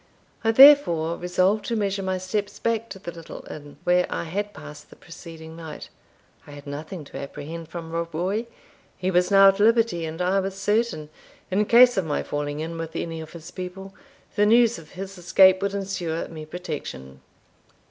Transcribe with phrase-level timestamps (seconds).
[0.43, 4.51] I therefore resolved to measure my steps back to the little inn, where I had
[4.51, 5.89] passed the preceding night.
[6.47, 8.47] I had nothing to apprehend from Rob Roy.
[8.97, 11.09] He was now at liberty, and I was certain,
[11.51, 13.93] in case of my falling in with any of his people,
[14.35, 17.21] the news of his escape would ensure me protection.